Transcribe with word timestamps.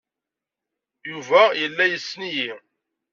Yuba 1.11 1.41
yella 1.59 1.85
yessen-iyi. 1.87 2.51